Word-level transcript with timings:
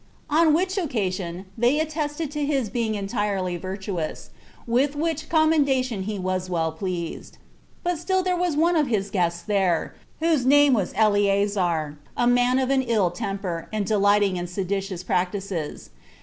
On 0.31 0.55
which 0.55 0.79
occasion 0.79 1.45
they 1.55 1.79
attested 1.79 2.31
to 2.31 2.43
his 2.43 2.71
being 2.71 2.95
entirely 2.95 3.55
virtuous; 3.55 4.31
with 4.65 4.95
which 4.95 5.29
commendation 5.29 6.01
he 6.09 6.17
was 6.17 6.49
well 6.49 6.71
pleased. 6.71 7.37
But 7.83 7.99
still 7.99 8.23
there 8.23 8.35
was 8.35 8.57
one 8.57 8.75
of 8.75 8.87
his 8.87 9.11
guests 9.11 9.43
there, 9.43 9.93
whose 10.19 10.43
name 10.43 10.73
was 10.73 10.91
Eleazar, 10.95 11.99
a 12.17 12.25
man 12.25 12.57
of 12.57 12.71
an 12.71 12.81
ill 12.81 13.11
temper, 13.11 13.69
and 13.71 13.85
delighting 13.85 14.37
in 14.37 14.47
seditious 14.47 15.03
practices. 15.03 15.91